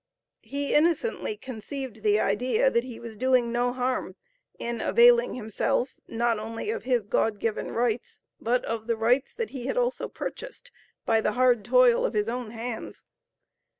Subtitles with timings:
[0.41, 4.15] He innocently conceived the idea that he was doing no harm
[4.57, 9.51] in availing himself not only of his God given rights, but of the rights that
[9.51, 10.71] he had also purchased
[11.05, 13.03] by the hard toil of his own hands.